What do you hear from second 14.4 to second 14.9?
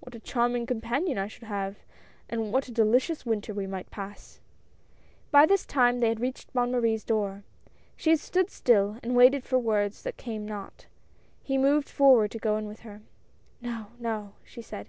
she said.